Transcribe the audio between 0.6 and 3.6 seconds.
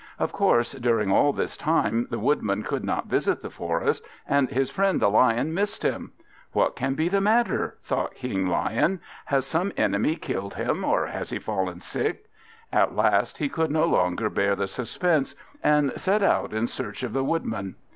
during all this time the Woodman could not visit the